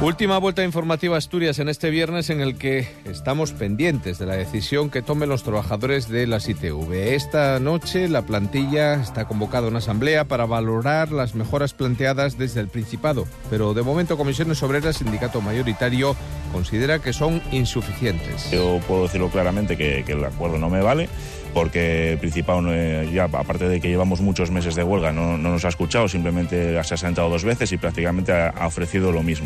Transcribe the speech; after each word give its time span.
Última 0.00 0.38
vuelta 0.38 0.62
informativa 0.62 1.16
Asturias 1.16 1.58
en 1.58 1.68
este 1.68 1.90
viernes 1.90 2.30
en 2.30 2.40
el 2.40 2.56
que 2.56 2.86
estamos 3.04 3.52
pendientes 3.52 4.18
de 4.18 4.26
la 4.26 4.36
decisión 4.36 4.90
que 4.90 5.02
tomen 5.02 5.28
los 5.28 5.42
trabajadores 5.42 6.08
de 6.08 6.28
las 6.28 6.48
ITV. 6.48 6.92
Esta 7.14 7.58
noche 7.58 8.08
la 8.08 8.22
plantilla 8.22 8.94
está 8.94 9.26
convocada 9.26 9.66
a 9.66 9.70
una 9.70 9.78
asamblea 9.78 10.24
para 10.24 10.46
valorar 10.46 11.10
las 11.10 11.34
mejoras 11.34 11.74
planteadas 11.74 12.38
desde 12.38 12.60
el 12.60 12.68
Principado, 12.68 13.26
pero 13.50 13.74
de 13.74 13.82
momento 13.82 14.16
Comisiones 14.16 14.62
Obreras, 14.62 14.98
sindicato 14.98 15.40
mayoritario, 15.40 16.14
considera 16.52 17.00
que 17.00 17.12
son 17.12 17.42
insuficientes. 17.50 18.52
Yo 18.52 18.78
puedo 18.86 19.02
decirlo 19.02 19.30
claramente 19.30 19.76
que, 19.76 20.04
que 20.06 20.12
el 20.12 20.24
acuerdo 20.24 20.58
no 20.58 20.70
me 20.70 20.80
vale 20.80 21.08
porque 21.54 22.12
el 22.12 22.18
Principado, 22.18 22.62
ya 23.04 23.24
aparte 23.24 23.68
de 23.68 23.80
que 23.80 23.88
llevamos 23.88 24.20
muchos 24.20 24.50
meses 24.50 24.74
de 24.74 24.82
huelga, 24.82 25.12
no, 25.12 25.38
nos 25.38 25.64
ha 25.64 25.68
escuchado, 25.68 26.08
simplemente 26.08 26.82
se 26.82 26.94
ha 26.94 26.96
sentado 26.96 27.28
dos 27.28 27.44
veces 27.44 27.72
y 27.72 27.78
prácticamente 27.78 28.32
ha, 28.32 28.66
ofrecido 28.66 29.12
lo 29.12 29.22
mismo. 29.22 29.37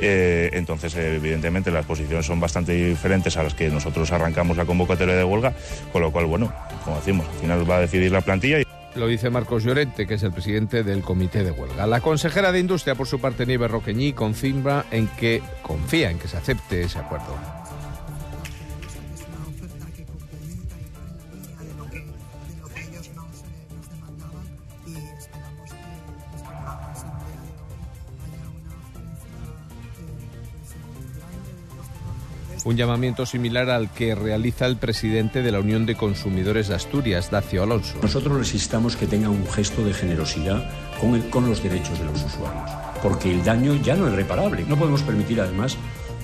Eh, 0.00 0.50
entonces, 0.52 0.94
evidentemente, 0.96 1.70
las 1.70 1.86
posiciones 1.86 2.26
son 2.26 2.40
bastante 2.40 2.72
diferentes 2.72 3.36
a 3.36 3.42
las 3.42 3.54
que 3.54 3.68
nosotros 3.68 4.10
arrancamos 4.12 4.56
la 4.56 4.64
convocatoria 4.64 5.14
de 5.14 5.24
huelga, 5.24 5.54
con 5.92 6.02
lo 6.02 6.12
cual, 6.12 6.26
bueno, 6.26 6.52
como 6.84 6.96
decimos, 6.96 7.26
al 7.28 7.40
final 7.40 7.70
va 7.70 7.76
a 7.76 7.80
decidir 7.80 8.12
la 8.12 8.20
plantilla. 8.20 8.58
Lo 8.94 9.06
dice 9.06 9.28
Marcos 9.28 9.62
Llorente, 9.62 10.06
que 10.06 10.14
es 10.14 10.22
el 10.22 10.32
presidente 10.32 10.82
del 10.82 11.02
comité 11.02 11.44
de 11.44 11.50
huelga. 11.50 11.86
La 11.86 12.00
consejera 12.00 12.50
de 12.50 12.60
Industria, 12.60 12.94
por 12.94 13.06
su 13.06 13.20
parte, 13.20 13.44
Nieves 13.44 13.70
Roqueñí, 13.70 14.14
confirma 14.14 14.86
en 14.90 15.06
que 15.06 15.42
confía 15.62 16.10
en 16.10 16.18
que 16.18 16.28
se 16.28 16.38
acepte 16.38 16.82
ese 16.82 16.98
acuerdo. 16.98 17.55
Un 32.66 32.76
llamamiento 32.76 33.24
similar 33.26 33.70
al 33.70 33.88
que 33.92 34.16
realiza 34.16 34.66
el 34.66 34.76
presidente 34.76 35.40
de 35.40 35.52
la 35.52 35.60
Unión 35.60 35.86
de 35.86 35.94
Consumidores 35.94 36.66
de 36.66 36.74
Asturias, 36.74 37.30
Dacio 37.30 37.62
Alonso. 37.62 37.96
Nosotros 38.02 38.36
necesitamos 38.36 38.96
que 38.96 39.06
tenga 39.06 39.30
un 39.30 39.46
gesto 39.46 39.84
de 39.84 39.94
generosidad 39.94 40.68
con, 41.00 41.20
con 41.30 41.48
los 41.48 41.62
derechos 41.62 41.96
de 42.00 42.06
los 42.06 42.24
usuarios, 42.24 42.68
porque 43.04 43.30
el 43.30 43.44
daño 43.44 43.76
ya 43.76 43.94
no 43.94 44.08
es 44.08 44.14
reparable. 44.14 44.64
No 44.66 44.76
podemos 44.76 45.02
permitir 45.02 45.40
además 45.40 45.76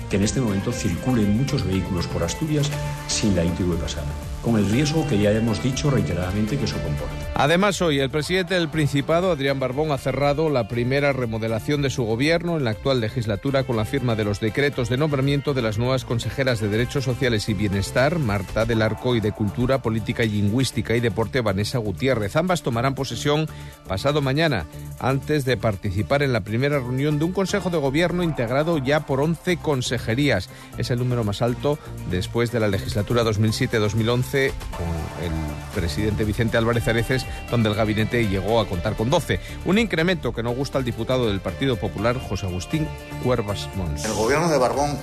que 0.09 0.17
en 0.17 0.23
este 0.23 0.41
momento 0.41 0.73
circulen 0.73 1.37
muchos 1.37 1.65
vehículos 1.65 2.07
por 2.07 2.23
Asturias 2.23 2.69
sin 3.07 3.37
la 3.37 3.45
ITV 3.45 3.77
pasada 3.77 4.11
con 4.43 4.57
el 4.57 4.69
riesgo 4.69 5.07
que 5.07 5.17
ya 5.17 5.31
hemos 5.31 5.63
dicho 5.63 5.89
reiteradamente 5.89 6.57
que 6.57 6.65
eso 6.65 6.77
comporta. 6.83 7.13
Además, 7.35 7.81
hoy 7.81 7.99
el 7.99 8.11
presidente 8.11 8.53
del 8.53 8.69
Principado, 8.69 9.31
Adrián 9.31 9.59
Barbón, 9.59 9.91
ha 9.91 9.97
cerrado 9.97 10.49
la 10.49 10.67
primera 10.67 11.13
remodelación 11.13 11.81
de 11.81 11.89
su 11.89 12.03
gobierno 12.03 12.57
en 12.57 12.63
la 12.63 12.71
actual 12.71 12.99
legislatura 12.99 13.63
con 13.63 13.75
la 13.75 13.85
firma 13.85 14.15
de 14.15 14.23
los 14.23 14.39
decretos 14.39 14.89
de 14.89 14.97
nombramiento 14.97 15.55
de 15.55 15.63
las 15.63 15.79
nuevas 15.79 16.05
consejeras 16.05 16.59
de 16.59 16.67
Derechos 16.67 17.05
Sociales 17.05 17.49
y 17.49 17.55
Bienestar, 17.55 18.19
Marta 18.19 18.65
del 18.65 18.83
Arco, 18.83 19.15
y 19.15 19.19
de 19.19 19.31
Cultura, 19.31 19.81
Política 19.81 20.23
y 20.23 20.29
Lingüística 20.29 20.95
y 20.95 20.99
Deporte, 20.99 21.41
Vanessa 21.41 21.79
Gutiérrez. 21.79 22.35
Ambas 22.35 22.61
tomarán 22.61 22.93
posesión 22.93 23.47
pasado 23.87 24.21
mañana, 24.21 24.65
antes 24.99 25.43
de 25.45 25.57
participar 25.57 26.21
en 26.21 26.33
la 26.33 26.41
primera 26.41 26.77
reunión 26.77 27.17
de 27.17 27.25
un 27.25 27.31
Consejo 27.31 27.69
de 27.69 27.77
Gobierno 27.77 28.23
integrado 28.23 28.77
ya 28.77 29.05
por 29.05 29.21
11 29.21 29.57
consejerías. 29.57 30.49
Es 30.77 30.91
el 30.91 30.99
número 30.99 31.23
más 31.23 31.41
alto 31.41 31.79
después 32.11 32.51
de 32.51 32.59
la 32.59 32.67
legislatura 32.67 33.23
2007-2011 33.23 34.32
con 34.33 34.87
el 35.23 35.31
presidente 35.75 36.23
Vicente 36.23 36.57
Álvarez 36.57 36.87
Areces, 36.87 37.25
donde 37.51 37.69
el 37.69 37.75
gabinete 37.75 38.27
llegó 38.27 38.59
a 38.59 38.67
contar 38.67 38.95
con 38.95 39.09
12. 39.09 39.39
Un 39.65 39.77
incremento 39.77 40.33
que 40.33 40.41
no 40.41 40.51
gusta 40.51 40.79
al 40.79 40.83
diputado 40.83 41.27
del 41.27 41.39
Partido 41.39 41.77
Popular, 41.77 42.19
José 42.19 42.47
Agustín 42.47 42.87
Cuervas 43.23 43.69
Mons. 43.75 44.03
El 44.05 44.13
gobierno 44.13 44.49
de 44.49 44.57
Barbón 44.57 44.97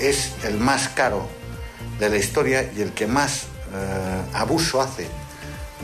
es 0.00 0.32
el 0.44 0.56
más 0.56 0.88
caro 0.88 1.28
de 1.98 2.08
la 2.08 2.16
historia 2.16 2.70
y 2.74 2.80
el 2.80 2.92
que 2.92 3.06
más 3.06 3.42
eh, 3.74 4.22
abuso 4.32 4.80
hace 4.80 5.08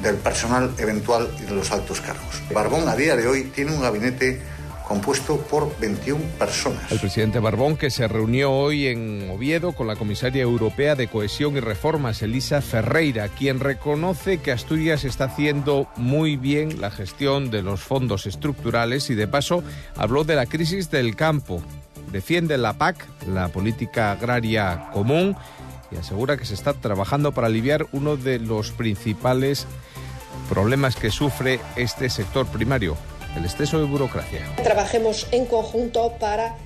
del 0.02 0.16
personal 0.16 0.72
eventual 0.78 1.30
y 1.38 1.42
de 1.42 1.52
los 1.52 1.70
altos 1.72 2.00
cargos. 2.00 2.42
Barbón 2.52 2.88
a 2.88 2.96
día 2.96 3.14
de 3.14 3.26
hoy 3.26 3.44
tiene 3.44 3.72
un 3.72 3.82
gabinete 3.82 4.40
compuesto 4.90 5.36
por 5.36 5.78
21 5.78 6.20
personas. 6.36 6.90
El 6.90 6.98
presidente 6.98 7.38
Barbón, 7.38 7.76
que 7.76 7.90
se 7.90 8.08
reunió 8.08 8.50
hoy 8.50 8.88
en 8.88 9.30
Oviedo 9.30 9.70
con 9.70 9.86
la 9.86 9.94
comisaria 9.94 10.42
europea 10.42 10.96
de 10.96 11.06
Cohesión 11.06 11.56
y 11.56 11.60
Reformas, 11.60 12.22
Elisa 12.22 12.60
Ferreira, 12.60 13.28
quien 13.28 13.60
reconoce 13.60 14.38
que 14.38 14.50
Asturias 14.50 15.04
está 15.04 15.26
haciendo 15.26 15.86
muy 15.94 16.36
bien 16.36 16.80
la 16.80 16.90
gestión 16.90 17.52
de 17.52 17.62
los 17.62 17.82
fondos 17.82 18.26
estructurales 18.26 19.10
y 19.10 19.14
de 19.14 19.28
paso 19.28 19.62
habló 19.94 20.24
de 20.24 20.34
la 20.34 20.46
crisis 20.46 20.90
del 20.90 21.14
campo. 21.14 21.62
Defiende 22.10 22.58
la 22.58 22.72
PAC, 22.72 23.06
la 23.28 23.46
política 23.46 24.10
agraria 24.10 24.90
común, 24.92 25.36
y 25.92 25.98
asegura 25.98 26.36
que 26.36 26.46
se 26.46 26.54
está 26.54 26.72
trabajando 26.72 27.30
para 27.30 27.46
aliviar 27.46 27.86
uno 27.92 28.16
de 28.16 28.40
los 28.40 28.72
principales 28.72 29.68
problemas 30.48 30.96
que 30.96 31.12
sufre 31.12 31.60
este 31.76 32.10
sector 32.10 32.44
primario, 32.48 32.96
el 33.36 33.44
exceso 33.44 33.78
de 33.78 33.86
burocracia. 33.86 34.40
Trabajemos 34.62 35.26
en 35.32 35.46
conjunto 35.46 36.14
para 36.18 36.56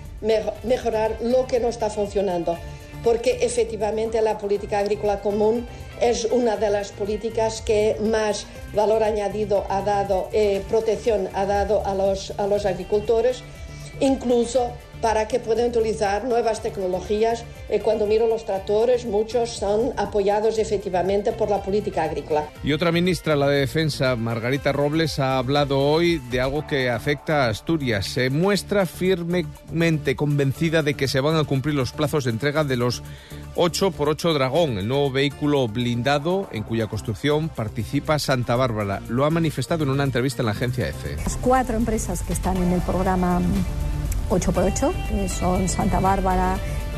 mejorar 0.62 1.18
lo 1.22 1.46
que 1.46 1.60
no 1.60 1.68
está 1.68 1.90
funcionando, 1.90 2.56
porque 3.02 3.38
efectivamente 3.42 4.20
la 4.22 4.38
política 4.38 4.78
agrícola 4.78 5.20
común 5.20 5.66
es 6.00 6.24
una 6.24 6.56
de 6.56 6.70
las 6.70 6.92
políticas 6.92 7.60
que 7.60 7.96
más 8.00 8.46
valor 8.74 9.02
añadido 9.02 9.64
ha 9.68 9.82
dado, 9.82 10.28
eh, 10.32 10.62
protección 10.68 11.28
ha 11.34 11.44
dado 11.44 11.86
a 11.86 11.94
los, 11.94 12.32
a 12.38 12.46
los 12.46 12.66
agricultores, 12.66 13.42
incluso 14.00 14.70
para 15.04 15.28
que 15.28 15.38
puedan 15.38 15.68
utilizar 15.68 16.24
nuevas 16.24 16.62
tecnologías. 16.62 17.44
Eh, 17.68 17.80
cuando 17.80 18.06
miro 18.06 18.26
los 18.26 18.46
tractores, 18.46 19.04
muchos 19.04 19.50
son 19.50 19.92
apoyados 19.98 20.58
efectivamente 20.58 21.30
por 21.32 21.50
la 21.50 21.62
política 21.62 22.04
agrícola. 22.04 22.48
Y 22.62 22.72
otra 22.72 22.90
ministra, 22.90 23.36
la 23.36 23.48
de 23.48 23.58
Defensa, 23.58 24.16
Margarita 24.16 24.72
Robles, 24.72 25.18
ha 25.18 25.36
hablado 25.36 25.78
hoy 25.78 26.22
de 26.30 26.40
algo 26.40 26.66
que 26.66 26.88
afecta 26.88 27.44
a 27.44 27.50
Asturias. 27.50 28.06
Se 28.06 28.30
muestra 28.30 28.86
firmemente 28.86 30.16
convencida 30.16 30.82
de 30.82 30.94
que 30.94 31.06
se 31.06 31.20
van 31.20 31.36
a 31.36 31.44
cumplir 31.44 31.74
los 31.74 31.92
plazos 31.92 32.24
de 32.24 32.30
entrega 32.30 32.64
de 32.64 32.78
los 32.78 33.02
8x8 33.56 34.32
Dragón, 34.32 34.78
el 34.78 34.88
nuevo 34.88 35.10
vehículo 35.10 35.68
blindado 35.68 36.48
en 36.50 36.62
cuya 36.62 36.86
construcción 36.86 37.50
participa 37.50 38.18
Santa 38.18 38.56
Bárbara. 38.56 39.02
Lo 39.10 39.26
ha 39.26 39.30
manifestado 39.30 39.84
en 39.84 39.90
una 39.90 40.04
entrevista 40.04 40.40
en 40.40 40.46
la 40.46 40.52
agencia 40.52 40.88
EFE. 40.88 41.16
Las 41.16 41.36
cuatro 41.36 41.76
empresas 41.76 42.22
que 42.22 42.32
están 42.32 42.56
en 42.56 42.72
el 42.72 42.80
programa 42.80 43.42
8x8, 44.30 44.92
que 45.08 45.28
son 45.28 45.68
Santa 45.68 46.00
Bárbara, 46.00 46.56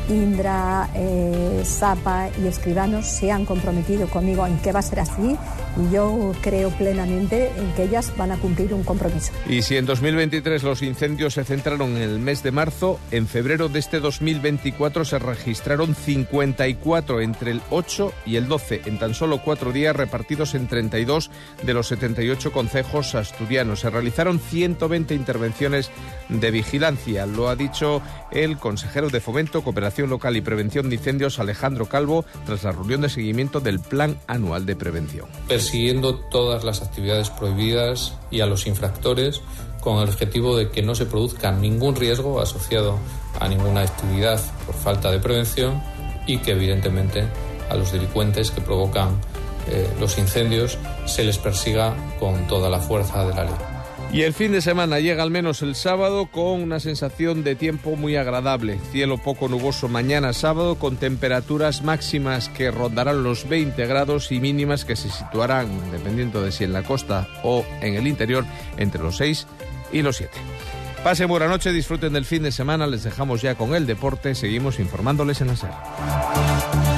Indra, 0.09 0.89
eh, 0.95 1.63
Zapa 1.65 2.29
y 2.41 2.47
Escribanos 2.47 3.05
se 3.05 3.31
han 3.31 3.45
comprometido 3.45 4.07
conmigo 4.07 4.45
en 4.45 4.57
que 4.59 4.71
va 4.71 4.79
a 4.79 4.83
ser 4.83 5.01
así 5.01 5.37
y 5.77 5.93
yo 5.93 6.33
creo 6.41 6.69
plenamente 6.71 7.51
en 7.57 7.73
que 7.73 7.83
ellas 7.83 8.13
van 8.17 8.31
a 8.31 8.37
cumplir 8.37 8.73
un 8.73 8.83
compromiso. 8.83 9.31
Y 9.47 9.61
si 9.61 9.77
en 9.77 9.85
2023 9.85 10.63
los 10.63 10.81
incendios 10.81 11.35
se 11.35 11.43
centraron 11.43 11.95
en 11.97 12.03
el 12.03 12.19
mes 12.19 12.43
de 12.43 12.51
marzo, 12.51 12.99
en 13.11 13.27
febrero 13.27 13.69
de 13.69 13.79
este 13.79 13.99
2024 13.99 15.05
se 15.05 15.19
registraron 15.19 15.95
54 15.95 17.21
entre 17.21 17.51
el 17.51 17.61
8 17.69 18.13
y 18.25 18.37
el 18.37 18.47
12 18.47 18.81
en 18.85 18.99
tan 18.99 19.13
solo 19.13 19.41
cuatro 19.43 19.71
días 19.71 19.95
repartidos 19.95 20.55
en 20.55 20.67
32 20.67 21.29
de 21.63 21.73
los 21.73 21.87
78 21.87 22.51
concejos 22.51 23.15
asturianos. 23.15 23.81
Se 23.81 23.89
realizaron 23.89 24.39
120 24.39 25.13
intervenciones 25.15 25.91
de 26.29 26.51
vigilancia, 26.51 27.25
lo 27.25 27.49
ha 27.49 27.55
dicho 27.55 28.01
el 28.31 28.57
consejero 28.57 29.09
de 29.09 29.21
Fomento, 29.21 29.63
Cooperación 29.63 29.96
Local 30.05 30.35
y 30.35 30.41
Prevención 30.41 30.89
de 30.89 30.97
Incendios, 30.97 31.39
Alejandro 31.39 31.87
Calvo, 31.87 32.25
tras 32.45 32.63
la 32.63 32.71
reunión 32.71 33.01
de 33.01 33.09
seguimiento 33.09 33.59
del 33.59 33.79
Plan 33.79 34.19
Anual 34.27 34.67
de 34.67 34.75
Prevención 34.75 35.07
persiguiendo 35.47 36.15
todas 36.15 36.63
las 36.63 36.81
actividades 36.81 37.29
prohibidas 37.29 38.13
y 38.31 38.41
a 38.41 38.45
los 38.45 38.67
infractores 38.67 39.41
con 39.81 39.97
el 39.97 40.09
objetivo 40.09 40.57
de 40.57 40.69
que 40.69 40.81
no 40.81 40.95
se 40.95 41.05
produzca 41.05 41.51
ningún 41.51 41.95
riesgo 41.95 42.41
asociado 42.41 42.97
a 43.39 43.47
ninguna 43.47 43.81
actividad 43.81 44.39
por 44.65 44.75
falta 44.75 45.11
de 45.11 45.19
prevención 45.19 45.81
y 46.25 46.39
que 46.39 46.51
evidentemente 46.51 47.25
a 47.69 47.75
los 47.75 47.91
delincuentes 47.91 48.51
que 48.51 48.61
provocan 48.61 49.09
eh, 49.69 49.87
los 49.99 50.17
incendios 50.17 50.77
se 51.05 51.23
les 51.23 51.37
persiga 51.37 51.95
con 52.19 52.47
toda 52.47 52.69
la 52.69 52.79
fuerza 52.79 53.25
de 53.25 53.33
la 53.33 53.43
ley. 53.45 53.76
Y 54.11 54.21
el 54.21 54.33
fin 54.33 54.53
de 54.53 54.61
semana 54.61 54.99
llega 54.99 55.21
al 55.21 55.31
menos 55.31 55.61
el 55.61 55.75
sábado 55.75 56.27
con 56.27 56.61
una 56.61 56.79
sensación 56.79 57.43
de 57.43 57.55
tiempo 57.55 57.95
muy 57.95 58.15
agradable. 58.15 58.79
Cielo 58.91 59.17
poco 59.17 59.49
nuboso 59.49 59.89
mañana 59.89 60.33
sábado 60.33 60.75
con 60.75 60.95
temperaturas 60.95 61.83
máximas 61.83 62.49
que 62.49 62.71
rondarán 62.71 63.23
los 63.23 63.47
20 63.49 63.85
grados 63.85 64.31
y 64.31 64.39
mínimas 64.39 64.85
que 64.85 64.95
se 64.95 65.09
situarán, 65.09 65.91
dependiendo 65.91 66.41
de 66.41 66.51
si 66.51 66.63
en 66.63 66.73
la 66.73 66.83
costa 66.83 67.27
o 67.43 67.65
en 67.81 67.95
el 67.95 68.07
interior, 68.07 68.45
entre 68.77 69.03
los 69.03 69.17
6 69.17 69.45
y 69.91 70.01
los 70.01 70.17
7. 70.17 70.31
Pasen 71.03 71.27
buena 71.27 71.47
noche, 71.47 71.71
disfruten 71.71 72.13
del 72.13 72.25
fin 72.25 72.43
de 72.43 72.51
semana, 72.51 72.87
les 72.87 73.03
dejamos 73.03 73.41
ya 73.41 73.55
con 73.55 73.75
el 73.75 73.85
deporte, 73.85 74.35
seguimos 74.35 74.79
informándoles 74.79 75.41
en 75.41 75.47
la 75.47 75.55
SER. 75.55 76.96